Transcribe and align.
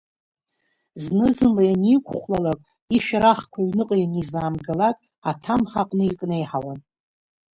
Зны-зынла 1.03 1.63
ианиқәхәлалак, 1.65 2.59
ишәарахқәа 2.95 3.59
аҩныҟа 3.63 3.95
ианизаамгалак, 3.99 4.97
аҭамҳа 5.29 5.81
аҟны 5.81 6.03
икнеиҳауан. 6.09 6.79